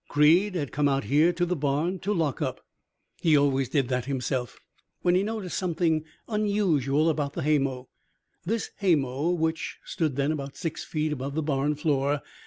[0.09, 2.61] Creed had come out here to the barn to lock up
[3.21, 4.57] he always did that himself
[5.03, 7.87] when he noticed something unusual about the haymow
[8.43, 12.21] this haymow which stood then about six feet above the barn floor.